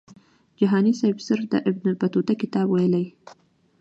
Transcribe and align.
جهاني 0.59 0.93
سیب 0.99 1.17
صرف 1.27 1.43
د 1.53 1.55
ابن 1.69 1.85
بطوطه 2.01 2.33
کتاب 2.41 2.67
ویلی. 2.69 3.05